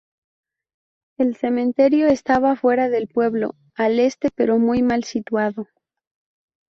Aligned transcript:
El 1.19 1.35
cementerio 1.35 2.07
estaba 2.07 2.55
fuera 2.55 2.89
del 2.89 3.07
pueblo, 3.07 3.53
al 3.75 3.99
este, 3.99 4.31
pero 4.35 4.57
muy 4.57 4.81
mal 4.81 5.03
situado. 5.03 5.67